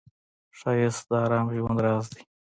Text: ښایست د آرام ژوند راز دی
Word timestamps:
ښایست 0.59 1.03
د 1.09 1.11
آرام 1.23 1.47
ژوند 1.57 1.79
راز 1.85 2.05
دی 2.13 2.21